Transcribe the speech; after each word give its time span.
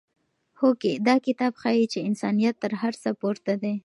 هوکې 0.59 0.93
دا 1.07 1.15
کتاب 1.25 1.53
ښيي 1.61 1.85
چې 1.91 1.99
انسانیت 2.09 2.55
تر 2.63 2.71
هر 2.81 2.93
څه 3.03 3.09
پورته 3.19 3.53
دی. 3.63 3.75